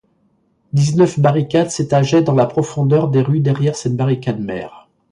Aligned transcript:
Dix-neuf 0.73 1.19
barricades 1.19 1.69
s'étageaient 1.69 2.23
dans 2.23 2.33
la 2.33 2.47
profondeur 2.47 3.07
des 3.07 3.21
rues 3.21 3.39
derrière 3.39 3.75
cette 3.75 3.95
barricade 3.95 4.39
mère. 4.41 4.89